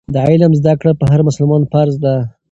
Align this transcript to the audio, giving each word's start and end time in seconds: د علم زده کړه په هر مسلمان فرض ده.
د 0.13 0.15
علم 0.29 0.51
زده 0.59 0.73
کړه 0.79 0.91
په 0.99 1.05
هر 1.11 1.21
مسلمان 1.27 1.63
فرض 1.71 1.95
ده. 2.03 2.15